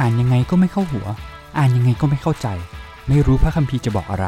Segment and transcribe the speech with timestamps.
[0.00, 1.06] อ่านยังไงก็ไม่เข้าหัว
[1.58, 2.48] อ่านยังไงก็ไม่เข้าใจ
[3.08, 4.26] ไม่รู้พระคัมภีร์จะบอกอะไร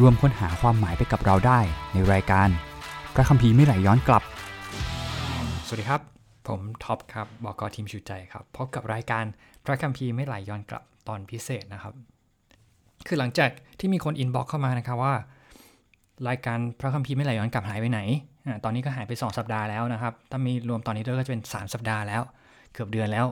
[0.00, 1.60] ร่วมค้นหาความหมายไปกับเราได้
[1.92, 2.48] ในรายการ
[3.14, 4.22] พระคัมภีร์ไม่ไหลย้อนกลับ
[5.66, 6.00] สวัสดีครับ
[6.48, 9.24] ผมท็อปครับบอกอทีมชูใจครับพบกับรายการ
[9.64, 11.94] พระคัมภีร์ไม่ไหลย้อนกลับตอนพิเศษนะครับ
[13.06, 15.14] คือหลังจากที่มีคน inbox เข้ามานะครับว่า
[16.28, 18.00] รายการพระคัมภีร์ไม่ไหลย้อนกลับหายไปไหน
[18.46, 22.22] อะตอนนี้ก็หายไป 2 สัปดาห์แล้วนะครับ ถ้านี่รวมตอนนี้ด้วยก็จะเป็น 3 สัปดาห์แล้ว
[22.72, 23.26] เกือบเดือนแล้ว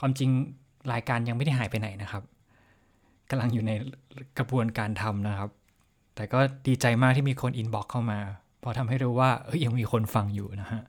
[0.00, 0.30] ความจริง
[0.92, 2.22] รายการยังไม่ได้หายไปไหนนะครับ
[3.30, 3.72] กำลังอยู่ใน
[4.38, 5.50] กระบวนการทำนะครับ
[6.14, 8.18] แต่ก็ดีใจมากที่มีคนอินบ็อกเข้ามา
[8.60, 10.82] เพราะทำให้รู้ว่าเอ้ยยังมีคนฟังอยู่นะฮะ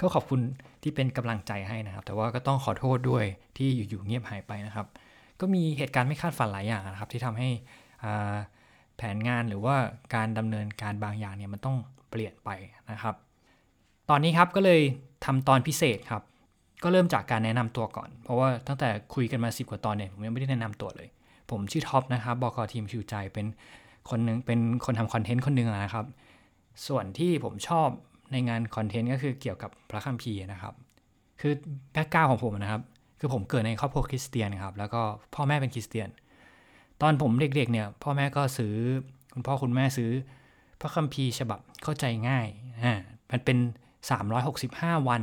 [0.00, 0.40] ก็ขอบคุณ
[0.82, 3.24] ที่เป็นกำลังใจให้นะครับ แต่ว่าก็ต้องขอโทษด้วย
[3.56, 4.86] ที่อยู่ๆเงียบหายไปนะครับ
[5.40, 7.48] ก็มีเหตุการณ์ไม่คาดฝันหลายอย่างนะครับ ที่ทำให้
[8.96, 9.76] แผนงานหรือว่า
[10.14, 11.76] การดำเนินการบางอย่างเนี่ยมันต้อง
[12.10, 12.50] เปลี่ยนไป
[12.90, 13.14] นะครับ
[14.10, 14.80] ตอนนี้ครับก็เลย
[15.24, 16.22] ทำตอนพิเศษครับ
[16.84, 21.08] ก็เริ่มจากการแนะนำตัวก่อน เพราะว่าตั้งแต่คุยกันมา 10 กว่าตอนเนี่ยผมยังไม่ได้แนะนำตัวเลย
[21.50, 23.46] ผมชื่อท็อปนะครับบอกอทีมชูใจเป็น
[24.10, 26.06] คนหนึ่งเป็นคนทำคอนเทนต์คนหนึ่งนะครับ
[26.86, 27.88] ส่วนที่ผมชอบ
[28.32, 30.74] ในงานคอนเทนต์ก็คือเกี่ยวกับพระคัมภีร์นะครับ
[31.40, 31.52] คือ
[31.92, 32.82] background ของผมนะครับ
[33.20, 35.02] คือผมเกิดในครอบครัวคริสเตียนครับแล้วก็
[35.34, 36.08] พ่อแม่เป็นคริสเตียน
[37.02, 38.74] ตอนผมเด็กๆเนี่ยพ่อแม่ก็ซื้อ
[39.34, 40.10] คุณพ่อคุณแม่ซื้อ
[40.80, 42.46] พระคัมภีร์ฉบับเข้าใจง่าย
[42.82, 42.94] อ่า
[43.30, 43.58] มันเป็น
[44.32, 45.22] 365 วัน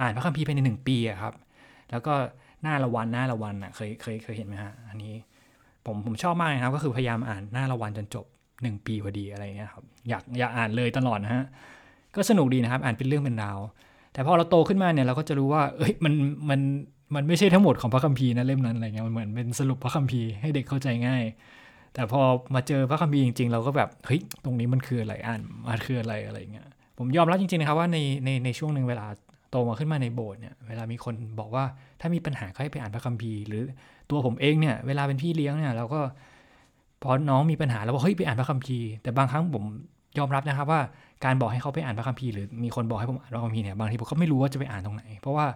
[0.00, 1.34] อ่านพระคัมภีร์ภายในหนึ่งปีอะครับ
[1.90, 2.14] แล้วก็
[2.62, 5.14] หน้าละวันหน้าละวันอะเคยเคยเคยเห็นไหมฮะอันนี้
[5.86, 8.26] ผมผมชอบมากนะครับ ก็คือพยายามอ่านหน้าละวันจนจบ
[8.56, 11.44] 1ปีพอดีอะไรเงี้ยครับอยากอยากอ่านเลยตลอดนะฮะ
[12.16, 13.58] ก็สนุกดีนะครับ อ่านเป็นเรื่องเป็นราว
[14.12, 16.12] แต่พอเราโตขึ้นมาเนี่ยเราก็จะรู้ว่า เอ้ยมัน
[16.50, 16.60] มัน
[17.14, 21.24] มันไม่ใช่ทั้งหมดของพระคัมภีร์นะเล่มนั้นอะไรเงี้ยมันเหมือนเป็นสรุปพระคัมภีร์ให้เด็กเข้าใจง่าย
[21.94, 22.20] แต่พอ
[22.54, 26.66] มาเจอพระคัมภีร์จริง ๆ เราก็แบบเฮ้ยตรงนี้มันคืออะไรอ่านมันคืออะไรอะไรเงี้ย
[26.98, 29.06] ผมยอมรับจริงๆนะครับว่าในในในช่วงหนึ่งเวลา
[29.50, 31.64] โตมาขึ้นมาในโบสถ์เนี่ยเวลามีคนบอกว่า
[32.00, 33.62] ถ้ามีปัญหาก็ให้ไปอ่านพระคัมภีร์หรือ
[34.10, 36.00] ตัวผมเองเนี่ยเวลาเป็นพี่เลี้ยงเนี่ยเราก็
[37.02, 39.64] พอน้องมีปัญหาเราบอกเฮ้ยไปอ่านพระคัมภีร์แต่บางครั้งผม
[40.18, 40.80] ยอมรับนะครับว่า
[41.24, 45.46] การบอกให้เขาไปอ่านพระคัมภีร์หรือมีคนบอกให้ผมอ่านพระคัมภีร์เนี่ยบางทีผมก็ไม่รู้ว่าจะไปอ่านตรงไหน เพราะว่า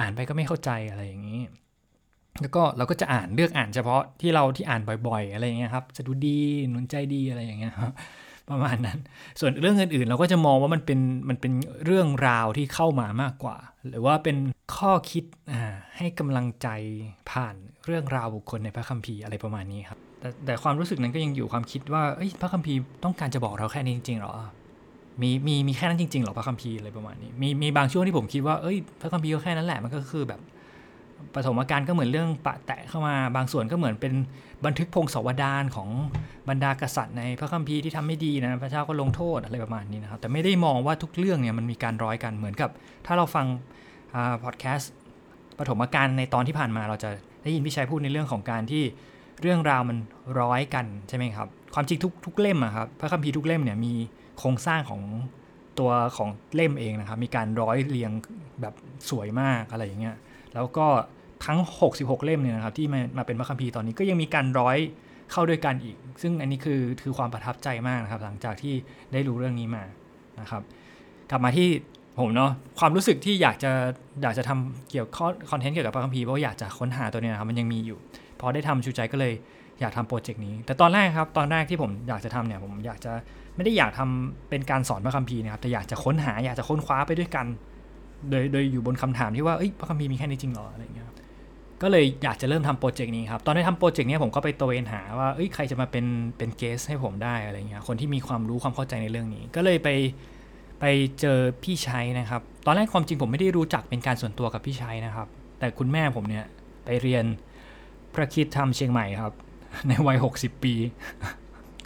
[0.00, 1.40] อ่านไปก็ไม่เข้าใจอะไรอย่างนี้
[2.40, 6.38] แล้วก็เราก็จะอ่านเลือกอ่านเฉพาะที่เราที่อ่านบ่อย ๆ อะไรอย่างเงี้ยครับจะดูดี
[6.70, 7.92] หนุนใจดีอะไรอย่างเงี้ยครับ
[8.50, 8.98] ประมาณนั้น
[9.40, 11.52] ส่วนเรื่องอื่นๆ เราก็จะมองว่ามันเป็นมันเป็น
[11.84, 13.56] เรื่องราวที่เข้ามามากกว่า
[13.88, 14.36] หรือว่าเป็น
[14.76, 15.24] ข้อคิด
[15.96, 16.68] ให้กำลังใจ
[17.30, 17.54] ผ่าน
[17.86, 22.02] เรื่องราวบุคคลในพระคัมภีร์อะไรประมาณนี้ครับแต่แต่ความรู้สึกนั้นก็ยังอยู่ความคิดว่า
[22.40, 24.32] พระคัมภีร์ต้องการจะบอกเราแค่นี้จริงๆหรอ
[25.22, 30.40] มีมีมีแค่นั้นจริงๆหรอพระคัมภีร์อะไรประมาณนี้มีมีบางช่วงที่ผมคิดว่าเอ้ยพระคัมภีร์ก็แค่นั้นแหละมันก็คือแบบ
[31.34, 34.12] ปฐมกาลก็เหมือนเรื่องปะแตะเข้ามาบางส่วนก็เหมือนเป็น
[34.66, 35.88] บันทึกพงศาวดารของ
[36.48, 42.70] บรรดากษัตริย์ในพระคัมภีร์ที่ทำไม่ดีนะพระเจ้าก็ลงโทษอะไรประมาณนี้นะครับแต่ไม่ได้มองว่าทุกเรื่องเนี่ยมันมีการร้อยกันเหมือนกับ
[43.06, 43.46] ถ้าเราฟัง
[44.44, 44.92] พอดแคสต์
[45.58, 47.10] ปฐมกาลในตอนที่ผ่านมาเราจะ
[47.42, 48.82] ได้ยินพี่ชัยพูดในเรื่องของการที่
[49.42, 49.98] เรื่องราวมัน
[50.40, 53.92] ร้อยกันใช่ไหมครับความจริงทุกทุกเล่มอะครับพระคัมภีร์ทุกเล่มเนี่ยมี
[54.38, 55.02] โครงสร้างของ
[55.78, 58.10] ตัวของเล่มเองนะครับมีการร้อยเรียง
[58.60, 58.74] แบบ
[59.10, 60.16] สวยมากอะไรอย่างเงี้ย
[60.54, 60.86] แล้วก็
[61.46, 61.58] ทั้ง
[61.90, 64.78] 66 เล่มเนี่ยนะครับที่มามาเป็นพระคัมภีร์ตอนนี้ก็ยังมีการร้อย
[65.32, 68.74] เข้าด้วยกันอีก ซึ่งอันนี้คือคือความประทับใจมากนะครับ หลังจากที่
[69.12, 69.84] ได้รู้เรื่องนี้มา
[70.40, 70.62] นะครับ
[71.30, 71.68] กลับมาที่
[72.20, 73.72] ผมเนาะความรู้สึกที่อยากจะ
[74.22, 77.98] อยากจะทำเกี่ยวข้อคอนเทนต์เกี่ยวกับพระคัมภีร์เพราะอยากจะค้นหาตัวเนี้นะครับมันยังมีอยู่
[78.40, 79.32] พอได้ทำชูใจก็เลย
[79.80, 83.12] อยากทำโปรเจกต์นี้ แต่ตอนแรกครับตอนแรกที่ผมอยากจะทำเนี่ยผมอยากจะ
[83.56, 87.46] ไม่ได้อยากทำเป็นการสอนพระคัมภีร์นะครับแต่อยากจะค้นหาอยากจะค้นคว้าไปด้วยกัน
[88.30, 91.06] โดยโดยอยู่บนคำถามที่ว่าเอ้ยพระคัมภีร์มีแค่นี้จริงหรออะไรเงี้ย
[91.82, 96.04] ก็เลยอยากจะเริ่มทำโปรเจกต์นี้ครับ ตอนที่ทำโปรเจกต์นี้ผมก็ไปตะเวนหาว่าเอ้ยใครจะมาเป็น
[96.38, 99.88] เป็นเกสให้ผมได้อะไรเงี้ยคนที่มีความรู้ความเข้าใจในเรื่องนี้ ก็เลยไป
[100.80, 100.84] ไป
[101.20, 105.28] เจอพี่ชัยนะครับ ตอนแรกความจริงผมไม่ได้รู้จักเป็นการส่วนตัวกับพี่ชัยนะครับ
[105.58, 106.44] แต่คุณแม่ผมเนี่ย
[106.84, 107.24] ไปเรียน
[108.14, 109.32] พระคิดทำเชียงใหม่ครับ
[109.88, 110.74] ในวัย 60 ปี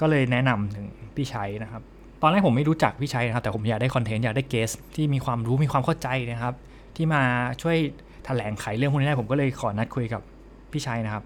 [0.01, 1.83] ก็เลยแนะนำถึงพี่ชัยนะครับ
[2.23, 6.55] ตอนแรกผมไม่รู้จักพี่ชัยนะครับ แต่ผมอยากได้คอนเทนต์อยากได้เกสที่มีความรู้มีความเข้าใจนะครับ
[6.97, 7.23] ที่มา
[7.63, 7.81] ช่วยถ
[8.27, 10.23] แถลงไขเรื่องพวกนี้ได้ผมก็เลยขอนัดคุยกับ
[10.73, 11.25] พี่ชัยนะครับ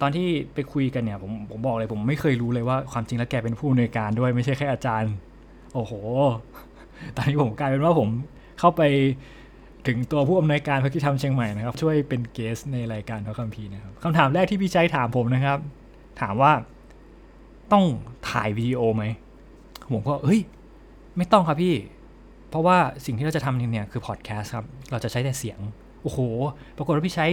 [0.00, 5.12] ตอนที่ไปคุยกันเนี่ยผมผมบอกเลยผมไม่เคยรู้เลยว่าความจริงแล้วแกเป็นผู้อำนวยการด้วยไม่ใช่แค่อาจารย์
[5.74, 5.92] โอ้โห
[7.16, 8.08] ตอนนี้ผมกลายเป็นว่าผม
[8.60, 8.82] เข้าไป
[9.86, 15.58] ถึงตัวผู้อำนวยการพระคิธรรมเชียงใหม่นะครับ ช่วยเป็นเกสในรายการพระคัมภีร์นะครับคำถามแรกที่พี่ชัยถามผมนะครับ
[16.20, 16.52] ถามว่า
[17.72, 17.84] ต้อง
[18.30, 19.04] ถ่ายวิดีโอไหม
[19.92, 20.40] ผมก็เฮ้ย
[21.16, 21.74] ไม่ต้องครับพี่
[22.50, 22.76] เพราะว่า
[23.06, 25.58] สิ่งที่เราจะทำเนี่ยคือพอดแคสต์ครับ เราจะใช้แต่เสียง
[26.02, 26.18] โอ้โห
[26.76, 27.26] ปรากฏว่าพี่ใช้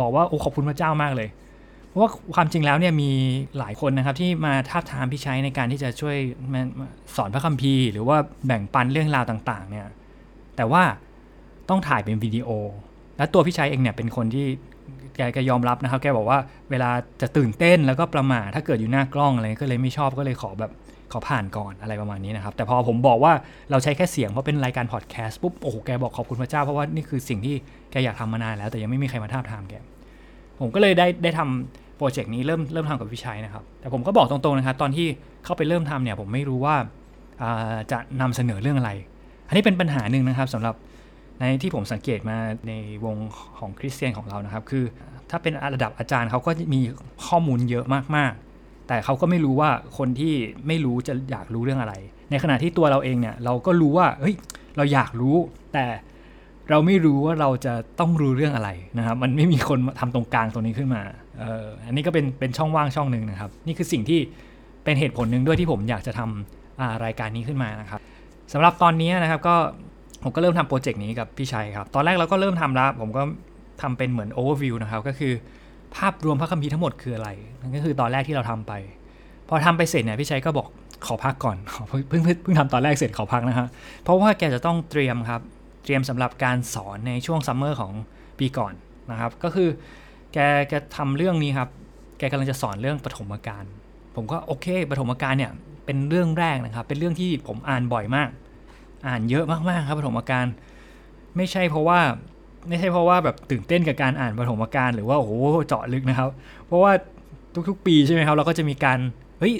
[0.00, 1.28] บอกว่าโอ้ขอบคุณพระเจ้ามากเลย
[1.88, 3.10] เพราะว่าความจริงแล้วเนี่ยมี
[3.58, 6.16] หลายคนนะครับที่มาท้าทามพี่ใช้ในการที่จะช่วย
[7.16, 8.16] สอนพระคัมภีร์ หรือว่า
[8.46, 9.86] แบ่งปันเรื่องราวต่าง ๆ เนี่ย
[10.56, 10.82] แต่ว่า
[11.68, 12.48] ต้องถ่ายเป็นวิดีโอ
[13.16, 14.46] แล้วตัวพี่ชัยเองเนี่ยเป็นคนที่
[15.16, 16.38] แกก็ยอมรับนะครับ แกบอกว่า
[16.70, 16.90] เวลา
[17.20, 20.72] จะตื่นเต้นแล้วก็ประมาทถ้าเกิดอยู่หน้ากล้องอะไรก็เลยไม่ชอบก็เลยขอแบบ
[21.12, 23.32] ขอผ่านก่อนอะไรประมาณนี้นะครับ แต่พอผมบอกว่า
[23.70, 27.54] เราใช้แค่เสียงเพราะเป็นรายการพอดแคสต์ปุ๊บโอ้โหแกบอกขอบคุณพระเจ้าเพราะว่านี่คือสิ่งที่
[27.90, 29.74] แกอยากทำมานานแล้ว แต่ยังไม่มีใครมาท้าทามแก
[30.60, 35.06] ผมก็เลยได้ได้ทำโปรเจกต์นี้เริ่มเริ่มทำกับพี่ชัยนะครับ แต่ผมก็บอกตรงๆนะครับตอนที่
[35.44, 36.76] เข้าไปเริ่มทำเนี่ยผมไม่รู้ว่า
[37.92, 38.90] จะนำเสนอเรื่องอะไร
[39.48, 40.74] อันนี้เป็นปัญหาหนึ่งนะครับสำหรับ
[41.40, 42.36] ในที่ผมสังเกตมา
[42.68, 42.72] ใน
[43.04, 43.16] วง
[43.58, 44.84] ของคริสเตียนของเรานะครับ คือ
[45.30, 46.80] ถ้าเป็นระดับอาจารย์เขาก็มี
[47.26, 48.47] ข้อมูลเยอะมากๆ
[48.88, 50.34] แต่เขาก็ไม่รู้ว่าคนที่
[50.66, 51.94] ไม่รู้จะอยากรู้เรื่องอะไร
[52.30, 54.34] ในขณะที่ตัวเราเองเนี่ยเราก็รู้ว่าเฮ้ย
[54.76, 55.36] เราอยากรู้
[55.72, 55.86] แต่
[56.70, 61.02] เราไม่รู้ว่าเราจะต้องรู้เรื่องอะไรนะครับ มันไม่มีคนทำตรงกลางตรงนี้ขึ้นมา
[61.40, 64.20] เอออันนี้ก็เป็นเป็นช่องว่างช่องหนึ่งนะครับ นี่คือสิ่งที่
[64.84, 68.00] เป็นเหตุผลหนึ่งด้วยที่ผมอยากจะทำรายการนี้ขึ้นมานะครับ
[68.52, 69.56] สำหรับตอนนี้นะครับก็
[70.22, 73.22] ผมก็เริ่มทำโปรเจกต์นี้กับพี่ชัยครับ ตอนแรกเราก็เริ่มทำแล้วผมก็
[73.82, 75.32] ทำเป็นเหมือนโอเวอร์วิวนะครับ ก็คือ
[75.96, 77.28] ภาพรวมพระคัมภีร์ทั้งหมดคืออะไร
[77.60, 78.72] นั่นก็คือตอนแรกที่เราทำไป
[79.48, 80.66] พอทำไปเสร็จเนี่ยพี่ชัยก็บอก
[81.06, 81.56] ขอพักก่อน
[82.08, 83.66] เพิ่งเพิ่งทำตอนแรกเสร็จขอพักนะครับ
[84.02, 85.40] เพราะว่าแกจะต้องเตรียมครับ
[85.84, 87.92] เตรียมสำหรับการสอนในช่วงซัมเมอร์ของ
[88.38, 88.72] ปีก่อน
[89.10, 89.68] นะครับ ก็คือ
[90.32, 90.38] แก
[90.68, 91.68] แกทำเรื่องนี้ครับ
[92.18, 93.64] แกกำลังจะสอนเรื่องปฐมกาล
[94.16, 95.52] ผมก็โอเคปฐมกาลเนี่ย
[95.84, 98.28] เป็นเรื่องแรกนะครับ เป็นเรื่องที่ผมอ่านบ่อยมาก
[99.06, 100.46] อ่านเยอะมากๆครับปฐมกาล
[101.36, 102.00] ไม่ใช่เพราะว่า
[102.68, 105.32] ไม่ใช่เพราะว่าแบบตื่นเต้นกับการอ่านปฐมกาลหรือว่าโอ้โห
[105.68, 106.30] เจาะลึกนะครับ
[106.66, 106.92] เพราะว่า
[107.68, 108.98] ทุกๆ ปีใช่ไหมครับ เราก็จะมีการ
[109.40, 109.54] เฮ้ย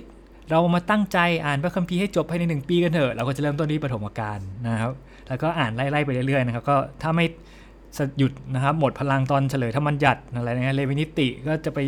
[0.51, 4.93] เรามาตั้งใจอ่านพระคัมภีร์ให้จบภายในหนึ่งปีกันเถอะ เราก็จะเริ่มต้นที่ปฐมกาลนะครับ
[5.29, 7.27] แล้วก็อ่านไล่ๆไปเรื่อยๆนะครับ ก็ถ้าไม่
[8.19, 11.79] หยุดนะครับ หมดพลังตอนเฉลยธรรมัญญัติอะไรนะเลวินิติก็จะไป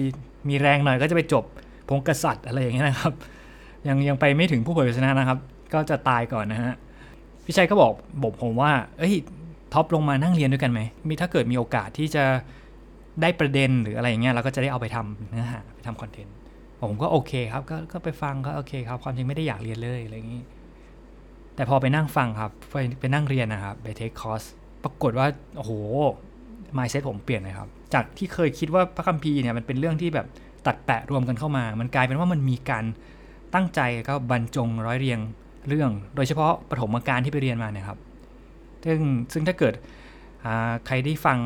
[0.48, 1.44] มีแรงหน่อยก็จะไปจบ
[1.88, 3.12] พงกษัตริย์อะไรอย่างเงี้ยนะครับ
[3.88, 5.38] ยังยังไปไม่ถึงผู้เผยพระชนะนะครับ
[5.74, 6.72] ก็จะตายก่อนนะฮะ
[7.44, 7.92] พี่ชัยก็บอก
[8.22, 9.14] บอกผมว่า เอ้ย
[9.72, 12.24] ท็อปลงมานั่งเรียนด้วยกันไหมมีถ้าเกิดมีโอกาสที่จะ
[13.22, 16.34] ได้ประเด็นหรืออะไรอย่างเงี้ยเราก็จะได้เอาไปทำเนื้อหาไปทำคอนเทนต์
[16.80, 20.42] ผมก็โอเคครับก็ก็ไปฟังก็โอเคครับความจริงไม่ได้อยากเรียนเลยอะไรอย่างงี้
[21.54, 24.42] แต่พอไปนั่งฟังครับไปไปนั่งเรียนนะครับไป take course
[24.82, 25.26] ปรากฏว่า
[25.56, 25.72] โอ้โห
[26.78, 30.26] mindset ผมเปลี่ยนเลยครับ จากที่เคยคิดว่าพระคัมภีร์เนี่ยมันเป็นเรื่องที่แบบ
[30.66, 32.84] ตัดแปะรวมกันเข้ามา มันกลายเป็นว่ามันมีการ
[33.54, 35.18] ตั้งใจก็บรรจงร้อยเรียง
[35.68, 37.98] เรื่อง โดยเฉพาะปฐมกาลที่ไปเรียนมาเนี่ยครับ
[38.84, 38.98] ซึ่ง
[39.32, 39.74] ซึ่งถ้าเกิด
[40.86, 41.38] ใครได้ฟัง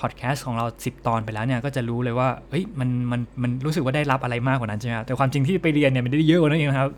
[0.00, 6.90] พอดแคสต์ของเรา 10 ตอนไปแล้วเนี่ยก็จะรู้เลยว่าเฮ้ยมันมันมันรู้สึกว่าได้รับอะไรมากกว่านั้นใช่ไหมแต่ความจริงที่ไปเรียนเนี่ยมันได้เยอะกว่านั้นเองครับ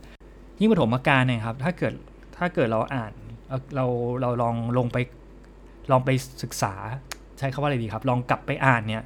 [0.60, 1.92] ยิ่งปฐมกาลเนี่ยครับถ้าเกิด
[2.36, 3.12] ถ้าเกิดเราอ่าน
[3.76, 3.86] เรา
[4.20, 4.96] เราลองลงไป
[5.90, 6.10] ลองไป
[6.42, 6.74] ศึกษา
[7.38, 9.02] ใช้คำว่าอะไรดีครับ ลองกลับไปอ่านเนี่ย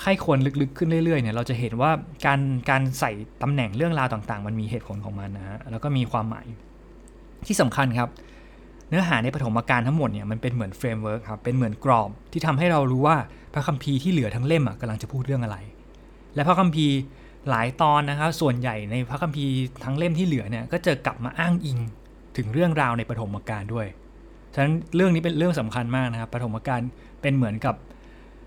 [0.00, 1.90] ใคร่ครวญลึกๆขึ้นเรื่อยๆเนี่ยเราจะเห็นว่า
[2.26, 2.40] การ
[2.70, 3.10] การใส่
[3.42, 6.46] ตำแหน่งเรื่องราวต่างๆ มันมีเหตุผลของมันนะฮะแล้วก็มีความหมาย
[7.46, 8.08] ที่สำคัญครับ
[8.88, 13.16] เนื้อหาในปฐมกาลทั้งหมดเนี่ยมันเป็นเหมือน framework ครับเป็นเหมือนกรอบที่ทำให้เรารู้ว่า
[13.54, 15.56] พระคัมภีร์ที่เหลือทั้งเล่มอะกำลังจะพูดเรื่องอะไร
[16.34, 16.94] และพระคัมภีร์
[17.50, 19.52] หลายตอนนะครับส่วนใหญ่ในพระคัมภีร์
[19.84, 21.78] ทั้งเล่มที่เหลือเนี่ยก็จะกลับมาอ้างอิง
[22.36, 23.86] ถึงเรื่องราวในปฐมกาลด้วย
[24.54, 26.80] ฉะนั้นเรื่องนี้เป็นเรื่องสำคัญมากนะครับปฐมกาล
[27.22, 27.74] เป็นเหมือนกับ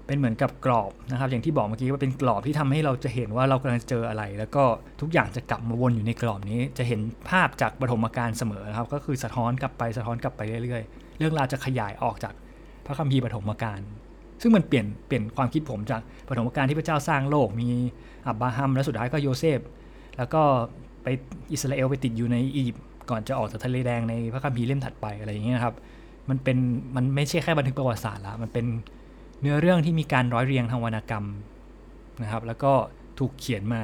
[0.09, 4.63] เป็นเหมือนกับกรอบนะครับ อย่างที่บอกเมื่อกี้ว่าเป็นกรอบที่ทำให้เราจะเห็นว่าเรากำลังเจออะไร แล้วก็
[5.01, 12.33] ทุกอย่างจะกลับมาวนอยู่ในกรอบนี้ จะเห็นภาพจากปฐมกาลเสมอนะครับ ก็คือสะท้อนกลับไปสะท้อนกลับไปเรื่อยๆ เรื่องราวจะขยายออกจาก
[12.85, 13.79] พระคัมภีร์ปฐมกาล
[14.41, 17.69] ซึ่งมันเปลี่ยนเปลี่ยนความคิดผมจากปฐมกาลที่พระเจ้าสร้างโลกมี
[18.27, 19.59] อับราฮัมและสุดท้ายก็โยเซฟ
[20.17, 20.41] แล้วก็
[21.03, 21.07] ไป
[21.51, 25.75] อิสราเอลไปติดอยู่ในอียิปต์ก่อนจะออกจากทะเลแดงในพระคัมภีร์เล่มถัดไปอะไรอย่างเงี้ยครับ
[26.29, 26.57] มันเป็น
[26.95, 28.65] มันไม่ใช่แค่บันทึกประวัติศาสตร์ละมันเป็น
[29.41, 31.25] เนื้อเรื่องที่มีการร้อยเรียงทางวรรณกรรม
[32.21, 32.73] นะครับ แล้วก็
[33.19, 33.81] ถูกเขียนมา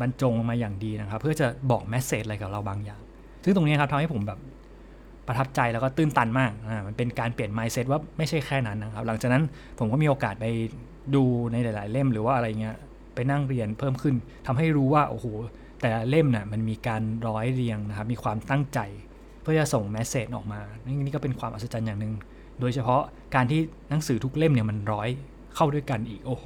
[0.00, 3.00] บรรจงมาอย่างดีนะครับ เพื่อจะบอกแมสเซจอะไรกับเราบางอย่าง
[3.44, 4.38] ซึ่งตรงนี้ครับทำให้ผมแบบ
[5.26, 9.42] ประทับใจแล้วก็ตื้นตันมากอ่ามันเป็นการเปลี่ยนไมเซ็ตว่าไม่ใช่แค่นั้นนะครับ หลังจากนั้น
[9.78, 10.46] ผมก็มีโอกาสไป
[11.14, 12.76] ดูในหลาย ๆ เล่มหรือว่าอะไรเงี้ย
[13.14, 14.14] ไปนั่งเรียนเพิ่มขึ้น
[14.46, 15.26] ทำให้รู้ว่าโอ้โห
[15.80, 18.80] แต่ละเล่มนะ่ะมันมีการร้อยเรียงนะครับ มีความตั้งใจ
[19.42, 22.12] เพื่อจะส่งแมสเซจออกมานี่ก็เป็นความอัศจรรย์อย่างหนึ่ง
[22.60, 23.02] โดยเฉพาะ
[23.34, 23.60] การที่
[23.90, 25.08] หนังสือทุกเล่มเนี่ยมันร้อย
[25.54, 26.44] เข้าด้วยกันอีกโอ้โห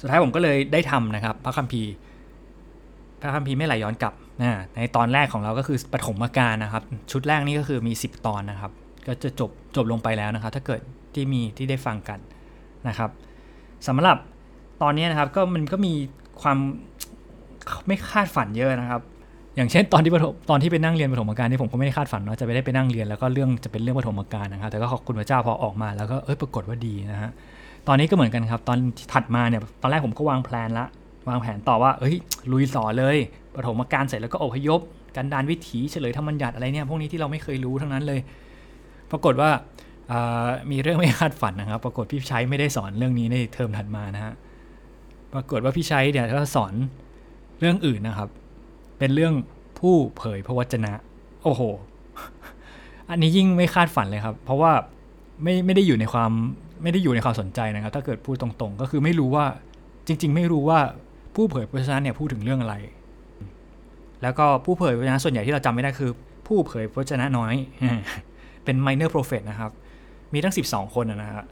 [0.00, 1.92] สุดท้ายผมก็เลยได้ทำนะครับ พระคัมภีร์
[3.20, 6.82] พระคัมภีร์ไม่ไหลย้อนกลับนะในตอนแรกของเราก็คือปฐมกาลนะครับ
[7.12, 8.72] ชุดแรกนี่ก็คือมี 10 ตอนนะครับ
[9.06, 10.80] ก็จะจบจบลงไปแล้วนะครับ ถ้าเกิด
[11.14, 12.18] ที่มีที่ได้ฟังกัน
[12.88, 13.10] นะครับ
[13.88, 14.16] สำหรับ
[14.82, 15.94] ตอนนี้นะครับก็มันก็มี
[16.42, 16.58] ความ
[17.86, 19.02] ไม่คาดฝันเยอะนะครับ
[19.56, 20.10] อย่างเช่นตอนที่
[20.50, 27.30] ตอนที่ไปนั่งเรียนปฐมกาลนี่ผมก็ไม่ได้คาดฝันว่าจะไปได้ไปนั่งเรียนแล้วก็เรื่องจะเป็นเรื่องปฐมกาลนะครับแต่ก็ขอบคุณพระเจ้าพอออกมาแล้วก็เอ้ยปรากฏว่าดีนะฮะ
[27.88, 28.78] ตอนนี้ก็เหมือนกันครับ ตอน
[29.12, 30.86] ถัดมาเนี่ยตอนแรกผมก็วางแผนละ
[31.28, 32.14] วางแผนต่อว่าเอ้ย
[32.52, 33.16] ลุยต่อเลย
[33.56, 34.80] ปฐมกาลเสร็จแล้วก็อพยพ
[35.16, 38.20] กันดานวิถีเฉลยธรรมัญญัติอะไรเนี่ยพวกนี้ที่เราไม่เคยรู้ทั้งนั้นเลย
[39.10, 39.50] ปรากฏว่า
[40.70, 44.32] มีเรื่องไม่คาดฝันนะครับ ปรากฏพี่ชัยไม่ได้สอนเรื่องนี้ในเทอมถัดมานะฮะ
[45.34, 46.74] ปรากฏว่าพี่ชัยเนี่ยก็สอน
[47.60, 48.28] เรื่องอื่นนะครับ
[49.02, 49.34] เป็นเรื่อง
[49.78, 50.92] ผู้เผยพระวจนะ
[51.42, 51.62] โอ้โห
[53.10, 54.72] อันนี้ยิ่งไม่คาดฝันเลยครับ เพราะว่า
[55.42, 56.30] ไม่ไม่ได้อยู่ในความ
[56.82, 59.44] ไม่ได้อยู่ในความสนใจนะครับ ถ้าเกิดพูดตรงๆ ก็คือไม่รู้ว่า
[60.06, 60.78] จริง ๆ ไม่รู้ว่า
[61.34, 62.74] ผู้เผยพระวจนะเนี่ยพูดถึงเรื่องอะไร
[64.22, 66.10] แล้วก็ผู้เผยพระวจนะส่วนใหญ่ที่เราจำไม่ได้คือ
[66.46, 67.54] ผู้เผยพระวจนะน้อย
[68.64, 69.70] เป็น minor prophet นะครับ
[70.32, 71.44] มีทั้ง 12 คนนะฮะ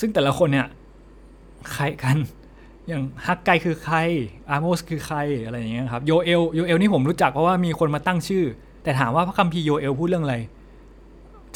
[0.00, 0.66] ซึ่งแต่ละคนเนี่ย
[1.72, 2.18] ใครกัน
[2.88, 3.96] อย่างฮักไกคือใคร
[4.50, 8.44] อาร์โมสคือใครอะไรอย่างเงี้ยครับโยเอลโยเอลนี่ผมรู้จักเพราะว่ามีคนมาตั้งชื่อ
[8.84, 10.36] แต่ถามว่าพระคัมภีร์โยเอลพูดเรื่องอะไร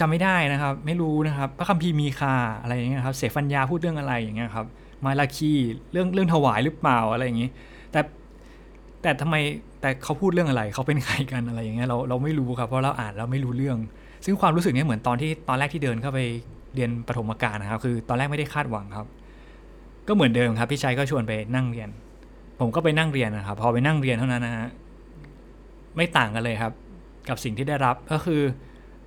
[0.01, 4.67] จำไม่ได้นะครับ ไม่รู้นะครับ พระคัมภีร์มีคาอะไรอย่างเงี้ยครับเสฟัญญาพูดเรื่องอะไรอย่างเงี้ยครับ
[5.05, 5.53] มาลาคี
[5.93, 7.49] เรื่องเรื่องถวายหรือเปล่าอะไรอย่างงี้
[7.93, 8.01] แต่
[9.03, 9.37] แต่ทำไม
[9.81, 13.79] แต่เขาพูดเรื่องอะไรเขาเป็นใครกันอะไรอย่างเงี้ยเราเราไม่รู้ครับเพราะเราอ่านเราไม่รู้เรื่อง
[14.25, 16.21] ซึ่งความรู้สึกนี้เหมือนตอนที่ตอนแรกที่เดินเข้าไป
[16.75, 19.07] เรียนปฐมกาลนะครับ คือตอนแรกไม่ได้คาดหวังครับ
[20.09, 21.89] ก็เหมือนเดิมครับ พี่ชัยก็ชวนไปนั่งเรียน
[22.61, 24.69] ผมก็ไปนั่งเรียนนะครับ พอไปนั่งเรียนเท่านั้นนะฮะ
[25.97, 26.73] ไม่ต่างกันเลยครับ
[27.29, 28.41] กับสิ่งที่ได้รับก็คือ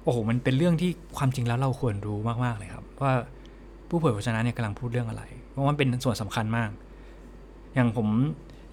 [0.04, 3.14] โอ้โหมันเป็นเรื่องที่ความจริงแล้วเราควรรู้มากๆเลยครับ ว่า
[3.90, 6.70] ผู้เผยพระชนะเนี่ยกำลังพูดเรื่องอะไร เพราะมันเป็นส่วนสำคัญมาก
[7.76, 8.08] อย่างผม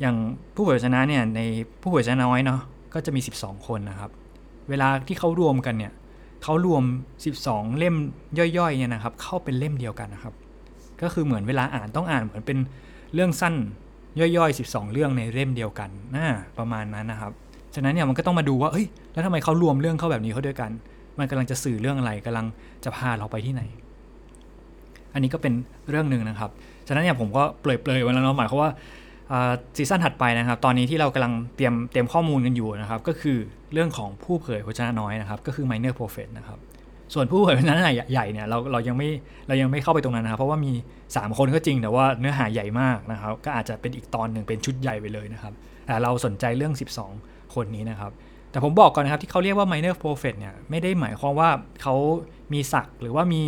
[0.00, 0.16] อย่าง
[0.54, 1.40] ผู้เผยพระชนะเนี่ยใน
[1.80, 2.60] ผู้เผยพระชนะน้อยเนาะ
[2.94, 4.10] ก็จะมี 12 คนนะครับ
[4.70, 5.92] เวลาที่เขารวมกันเนี่ย
[6.42, 6.82] เขารวม
[7.30, 7.94] 12 เล่ม
[8.58, 10.34] ย่อยๆเนี่ยนะครับ เข้าเป็นเล่มเดียวกันนะครับ
[11.02, 12.58] ก็คือเหมือนเวลาอ่านต้องอ่านเหมือนเป็น
[13.14, 13.54] เรื่องสั้น
[14.20, 16.26] ย่อยๆ 12 เรื่องในเล่มเดียวกันนะ
[16.58, 17.32] ประมาณนั้นนะครับ
[17.74, 20.70] ฉะนั้นเนี่ยมันก็ต้องมาดูว่าเอ้ยแล้วทำไมเขารวมเรื่องเข้าแบบนี้เข้าด้วยกัน
[21.18, 22.46] มันกำลังจะสื่อเรื่องอะไรกำลัง
[22.84, 23.62] จะพาเราไปที่ไหน
[25.14, 25.52] อันนี้ก็เป็น
[25.90, 26.50] เรื่องหนึ่งนะครับ
[26.88, 28.70] ฉะนั้นเนี่ยผมก็เปลยๆไว้แล้วเนาะหมายความว่า
[29.76, 33.38] ซีซั่นถัดไปนะครับ ตอนนี้ที่เรากำลังเตรียมเตรียมข้อมูลกันอยู่นะครับ ก็คือ
[33.72, 36.58] เรื่องของผู้เผยพระชนะน้อยนะครับ ก็คือ minor prophet นะครับ
[37.14, 37.80] ส่วนผู้เผยพระชน
[38.12, 39.08] ใหญ่เนี่ยเราเรายังไม่
[39.48, 40.72] เรายังไม่เข้าไปตรงนั้นนะครับ เพราะว่ามี
[41.04, 45.52] 3 คนก็จริงแต่ว่าเนื้อหาใหญ่มากนะครับ ก็อาจจะเป็นอีกตอนหนึ่งเป็นชุดใหญ่ไปเลยนะครับ
[45.86, 46.74] แต่เราสนใจเรื่อง
[47.14, 48.10] 12 คนนี้นะครับ
[48.50, 51.50] แต่ผมบอกก่อนนะครับที่เขาเรียกว่า minor prophet เนี่ยไม่ได้หมายความว่า
[51.82, 51.94] เขา
[52.52, 53.42] มีศักดิ์หรือว่ามี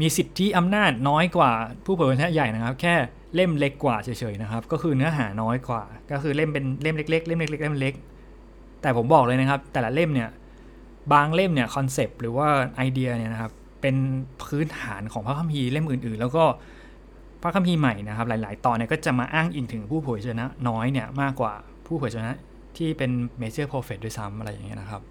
[0.00, 1.50] มีสิทธิอำนาจน้อยกว่า
[1.84, 2.94] ผู้เผยพระชนใหญ่นะครับ แค่
[3.34, 7.94] เล่มเล็กกว่าเฉยๆนะครับ ก็คือเนื้อหาน้อยกว่า ก็คือเล่มเป็นเล่มเล็กๆเล่มเล็กๆเล่มเล็ก
[8.82, 10.28] แต่ผมบอกเลยนะครับ แต่ละเล่มเนี่ย
[11.12, 13.96] บางเล่มเนี่ยคอนเซปต์หรือว่าไอเดียเนี่ยนะครับเป็น
[14.44, 16.44] พื้นฐานของพระคัมภีร์เล่มอื่น ๆ แล้วก็
[17.42, 21.52] พระคัมภีร์ใหม่นะครับหลาย ๆ ตอนเนี่ยก็จะมาอ้างอิงถึงผู้เผยวจนะน้อยเนี่ยมากกว่า
[21.86, 22.32] ผู้เผยวจนะ
[22.76, 25.02] ที่เป็น major prophet ด้วยซ้ำอะไรอย่างเงี้ยนะครับ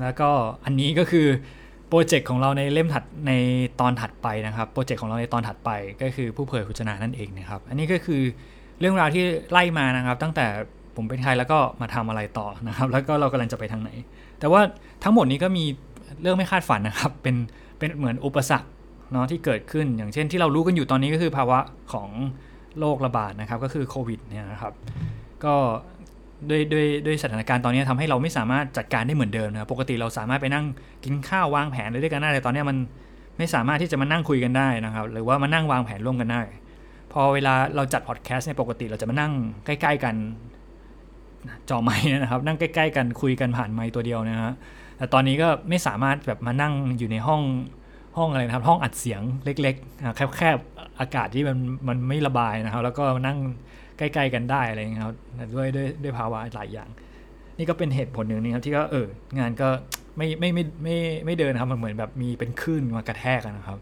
[0.00, 0.30] แล้วก็
[0.64, 1.26] อันนี้ก็คือ
[1.88, 3.32] โปรเจกต์ของเราในเล่มถัดใน
[3.80, 5.70] ตอนถัดไปนะครับโปรเจกต์ของเราในตอนถัดไป
[6.02, 8.22] ก็คือผู้เผยพระวจนะนั่นเองนะครับ อันนี้ก็คือ
[8.80, 10.46] เรื่องราวที่ไล่มานะครับ ตั้งแต่
[10.98, 13.90] ผมเป็นใครแล้วก็มาทำอะไรต่อนะครับ แล้วก็เรากำลังจะไปทางไหน
[14.40, 14.60] แต่ว่า
[15.04, 15.64] ทั้งหมดนี้ก็มี
[16.22, 17.36] เรื่องไม่คาดฝันนะครับ เป็น
[17.78, 18.68] เป็นเหมือนอุปสรรค
[19.12, 21.58] เนาะที่เกิดขึ้นอย่างเช่นที่เรารู้กันอยู่ตอนนี้ก็คือภาวะ
[21.92, 22.08] ของ
[22.78, 24.72] โรคระบาดนะครับ ก็คือโควิดเนี่ยนะครับ
[25.44, 25.54] ก็
[26.50, 30.64] ด้วยด้วยด้วยสถานการณ์ตอนนี้ทำให้เราไม่สามารถจัดการได้เหมือนเดิมนะปกติเราสามารถไปนั่ง
[31.04, 32.76] กินข้าววางแผนด้วยกันได้แต่ตอนนี้มัน
[33.38, 36.42] ไม่สามารถที่จะมานั่งคุยกันได้นะครับ หรือว่ามานั่งวางแผนร่วมกันได้
[37.12, 39.32] พอเวลาเราจัดพอดแคสต์เนี่ยปกติเราจะมานั่ง
[39.66, 40.14] ใกล้ ๆ กัน
[41.70, 44.52] จอไม้นะครับ นั่งใกล้ ๆ กันคุยกันผ่านไม้ตัวเดียวนะฮะ
[44.98, 47.42] แต่ตอนนี้ก็ไม่สามารถแบบมานั่งอยู่ในห้อง
[48.16, 53.38] ห้องอะไรนะครับ ห้องอัดเสียงเล็กๆแคบๆอากาศที่มันมันไม่ระบายนะครับ แล้วก็นั่ง
[53.98, 55.14] ใกล้ ๆ กันได้อะไรเงี้ยครับ
[55.54, 56.88] ด้วยด้วยด้วยภาวะหลายอย่าง
[57.58, 59.06] นี่ก็เป็นเหตุผลหนึ่งนะครับที่ก็เออ
[59.38, 59.68] งานก็
[60.16, 63.78] ไม่ไม่ไม่ไม่ไม่เดินครับมันเหมือนแบบมีเป็นคลื่นมากระแทกกันนะครับ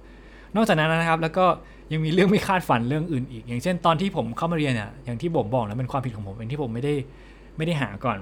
[0.57, 1.47] นอกจากนั้นนะครับแล้วก็
[1.93, 6.95] ยังมีเรื่องไม่คาดฝันเรื่องอื่นอีก อย่างเช่นตอนที่ผมเข้ามาเรียนเนี่ยอย่างที่ผมบอกแล้วเป็นความผิดของผมเองที่ผมไม่ได้
[7.57, 8.19] ไม่ได้หาก่อน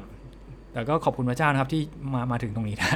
[0.73, 2.95] แต่ก็ขอบคุณพระเจ้านะครับที่มามาถึงตรงนี้ได้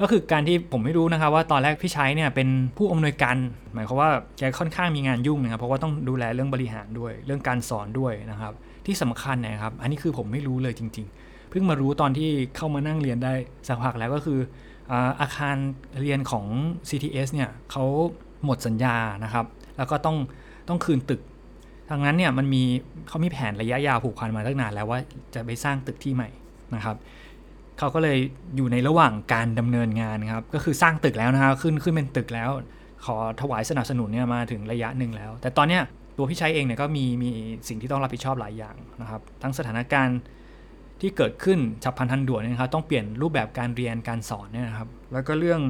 [0.00, 3.36] ก็คือการที่ผมไม่รู้นะครับ ว่าตอนแรกพี่ชัยเนี่ยเป็นผู้อำนวยการ
[3.74, 8.52] หมายความว่าแกค่อนข้างมีงานยุ่งนะครับ เพราะว่าต้องดูแลเรื่องบริหารด้วย เรื่องการสอนด้วยนะครับ
[8.86, 13.32] ที่สำคัญนะครับ อันนี้คือผมไม่รู้เลยจริง ๆ เพิ่งมารู้ตอนที่เข้ามานั่งเรียนได้
[13.68, 14.38] สักพักแล้วก็คือ
[15.20, 15.56] อาคาร
[16.00, 16.46] เรียนของ
[16.88, 17.84] CTS เนี่ยเขา
[18.44, 19.46] หมดสัญญานะครับ
[19.76, 20.16] แล้วก็ต้อง
[20.68, 21.20] ต้องคืนตึก
[21.90, 22.62] ดังนั้นเนี่ยมันมี
[23.08, 24.98] เขามีแผนระยะยาวผูกพันมาตั้งนานแล้วว่า
[25.34, 26.28] จะไปสร้างตึกที่ใหม่
[26.74, 26.96] นะครับ
[27.78, 28.18] เขาก็เลย
[28.56, 32.50] อยู่ในระหว่างการดำเนินงานครับก็คือสร้างตึกแล้วนะครับขึ้นขึ้นเป็นตึกแล้ว
[33.04, 35.82] ขอถวายสนับสนุนเนี่ยมาถึงระยะหนึ่งแล้ว แต่ตอนเนี้ย
[36.16, 37.30] ตัวพี่ชัยเองเนี่ยก็มีมี
[37.68, 40.18] สิ่งที่ต้องรับผิดชอบหลายอย่างนะครับ ทั้งสถานการณ์
[41.00, 45.60] ที่เกิดขึ้นฉับพลันทันด่วนนะครับต้องเปลี่ยนรูปแบบการเรียนการสอนเนี่ยนะครับ แล้วก็เรื่อง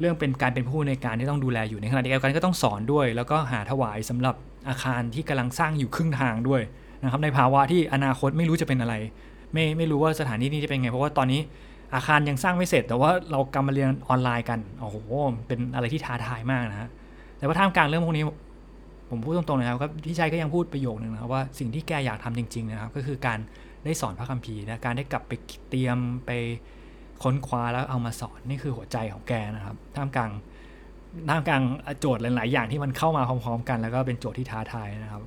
[0.00, 4.34] เรื่องเป็นการเป็นผู้ในการที่ต้องดูแลอยู่ในขณะเดียวกันก็ต้องสอนด้วย แล้วก็หาถวายสำหรับ
[4.68, 6.62] อาคารที่กำลังสร้างอยู่ครึ่งทางด้วย
[7.02, 8.94] นะครับในภาวะที่อนาคตไม่รู้จะเป็นอะไร
[9.52, 11.40] ไม่ไม่รู้ว่าสถานที่นี้จะเป็นไง เพราะว่าตอนนี้
[11.94, 14.96] อาคารยังสร้างไม่เสร็จ แต่ว่าเรากำมาเรียนออนไลน์กันโอ้โห
[15.46, 16.88] เป็นอะไรที่ท้าทายมากนะฮะ
[17.38, 18.24] แต่ว่าท่ามกลางเรื่องพวกนี้
[19.10, 23.38] ผมพูดตรงๆนะครับพี่ชัยก็ยังพูดประโยคนึงนะครับว่าสิ่งที่แกอยากทำจริง ๆ นะครับ ก็คือการ
[23.84, 25.32] ได้สอนพระคัมภีร์นะการได้กลับไป
[25.70, 26.30] เตรียมไป
[27.22, 30.30] ค้นคว้าแล้วเอามาสอนนี่คือหัวใจของแกนะครับ ท่ามกลาง
[31.28, 31.62] ท่ามกลาง
[32.00, 35.22] โจทย์หลาย ๆ อย่างที่มันเข้ามาพร้อม ๆ กัน แล้วก็เป็นโจทย์ที่ท้าทายนะครับ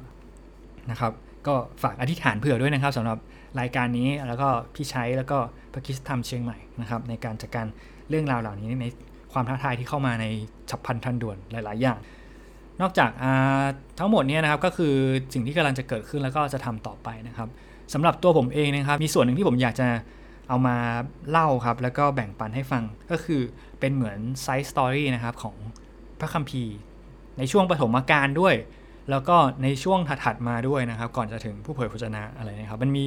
[0.92, 1.12] นะครับ
[1.48, 1.54] ก็
[1.84, 3.18] ฝากอธิษฐานเผื่อด้วยนะครับสำหรับ
[3.60, 5.38] รายการนี้แล้วก็พี่ใชัยแล้วก็
[5.74, 7.66] พระคิสธรรมเชียงใหม่นะครับ ในการจัดการ
[8.10, 8.86] เรื่องราวเหล่านี้ใน
[9.34, 10.26] ความท้าทายที่เข้ามาใน
[10.70, 12.00] ฉับพลันทันด่วนหลาย ๆ อย่าง
[12.82, 13.10] นอกจาก
[14.00, 14.94] ทั้งหมดนี้นะครับก็คือ
[15.34, 17.48] สิ่งที่กำลังจะเกิดขึ้นแล้วก็จะทำต่อไปนะครับ
[17.94, 19.88] สำหรับตัวผมเองนะครับ มีส่วนหนึ่งที่ผมอยากจะ
[20.48, 20.78] เอามา
[21.30, 23.42] เล่าครับ แล้วก็แบ่งปันให้ฟังก็คือ
[23.80, 25.56] เป็นเหมือน side story นะครับของ
[26.20, 26.76] พระคัมภีร์
[27.38, 28.56] ในช่วงปฐมกาลด้วย
[29.10, 33.04] แล้วก็ในช่วงถัดๆมาด้วยนะครับ ก่อนจะถึงผู้เผยพระวจนะอะไรนะครับ มันมี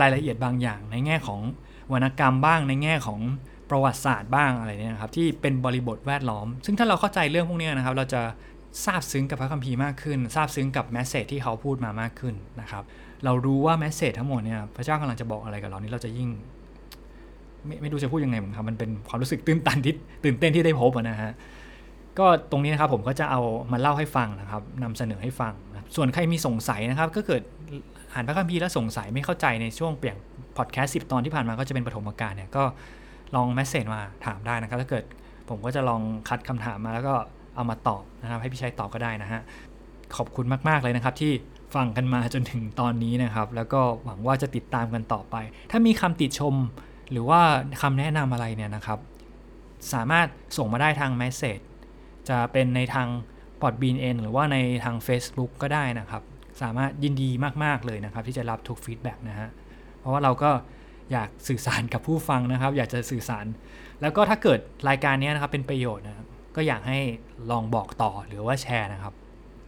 [0.00, 1.40] รายละเอียดบางอย่างในแง่ของ
[1.92, 3.20] วรรณกรรมบ้างในแง่ของ
[3.70, 8.22] ประวัติศาสตร์บ้างอะไรเนี่ยนะครับที่เป็นบริบทแวดล้อม ซึ่งถ้าเราเข้าใจเรื่องพวกนี้นะครับ เราจะ
[8.84, 12.84] ทราบซึ้งกับพระคัมภีร์มากขึ้นทราบซึ้งกับแมสเซจที่เขาพูดมามากขึ้นนะครับ
[13.24, 16.28] เรารู้ว่าแมสเซจทั้งหมดเนี่ยพระเจ้ากำลังจะบอกอะไรกับเรานี่เราจะยิ่ง
[17.66, 19.94] ไม่ไม่รู้จะพูดยังไงเหมือนครับมันเป็นความรู้สึกตื่นตันที่
[20.24, 21.32] ตื่นเต้นที่ได้พบนะฮะ
[22.18, 23.40] ก็ตรงนี้นะครับผมก็จะเอา
[23.72, 27.42] มาเล่าให้ฟังนะครับนำเสนอให้ฟังนะส่วนใครมีสงสัยนะครับ ก็เกิด
[28.12, 30.16] อ่านพระคัมภีร์แล้วสงสัยไม่เข้าใจในช่วงเปลี่ยน
[30.56, 32.64] พอดแคสต์สิตอนที่ผ่านมาก็จะเป็นปฐมกาลเนี่ยก็
[33.34, 35.04] ลองแมสเซจมาถามได้นะครับ ถ้าเกิด
[35.48, 37.14] ผมก็จะลองคัดคำถามมาแล้วก็
[37.56, 39.40] เอามาตอบนะครับ ให้พี่ชัยตอบก็ได้นะฮะ
[40.16, 41.32] ขอบคุณมาก ๆ เลยนะครับที่
[41.74, 45.36] ฟังกันมาจนถึงตอนนี้นะครับ แล้วก็หวังว่าจะติดตามกันต่อไป
[45.70, 46.54] ถ้ามีคำติดชม
[47.10, 47.40] หรือว่า
[47.82, 48.98] คำแนะนำอะไรเนี่ยนะครับ
[49.92, 51.58] สามารถส่งมาได้ทางแมสเซจ
[52.28, 53.08] จะเป็นในทาง
[53.60, 56.22] พอดบีนเองหรือว่าในทาง Facebook ก็ได้นะครับ
[56.62, 57.30] สามารถยินดี
[57.64, 59.48] มาก ๆ เลยนะครับ ที่จะรับทุกฟีดแบ็กนะฮะ
[60.00, 60.50] เพราะว่าเราก็
[61.12, 63.46] อยากสื่อสารกับผู้ฟังนะครับ อยากจะสื่อสาร
[64.00, 64.58] แล้วก็ถ้าเกิด
[64.88, 66.98] รายการนี้นะครับเป็นประโยชน์นะก็อยากให้
[67.50, 69.14] ลองบอกต่อหรือว่าแชร์นะครับ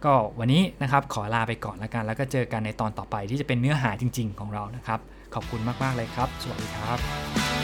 [0.05, 4.99] ก็วันนี้นะครับขอลาไปก่อนแล้วกัน แล้วก็เจอกันในตอนต่อไปที่จะเป็นเนื้อหาจริง ๆ ของเรานะครับ
[5.37, 7.56] ขอบคุณมาก ๆ เลยครับ สวัสดีครับ